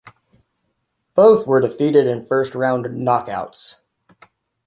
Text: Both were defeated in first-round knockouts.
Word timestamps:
Both 1.13 1.45
were 1.45 1.61
defeated 1.61 2.07
in 2.07 2.25
first-round 2.25 2.85
knockouts. 2.87 3.75